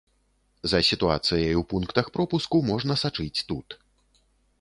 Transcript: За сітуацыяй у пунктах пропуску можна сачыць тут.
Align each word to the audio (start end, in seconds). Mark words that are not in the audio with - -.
За 0.71 0.79
сітуацыяй 0.87 1.53
у 1.59 1.61
пунктах 1.73 2.05
пропуску 2.15 2.61
можна 2.71 2.97
сачыць 3.03 3.43
тут. 3.53 3.67